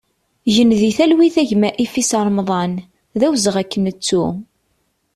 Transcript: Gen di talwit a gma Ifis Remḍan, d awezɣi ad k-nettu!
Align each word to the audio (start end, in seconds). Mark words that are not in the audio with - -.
Gen 0.53 0.71
di 0.79 0.91
talwit 0.97 1.35
a 1.41 1.43
gma 1.49 1.69
Ifis 1.83 2.11
Remḍan, 2.25 2.73
d 3.19 3.21
awezɣi 3.25 3.59
ad 3.61 3.67
k-nettu! 3.71 4.25